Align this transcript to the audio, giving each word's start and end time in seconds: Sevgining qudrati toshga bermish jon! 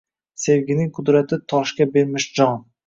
Sevgining 0.43 0.89
qudrati 0.97 1.41
toshga 1.55 1.91
bermish 1.97 2.31
jon! 2.41 2.63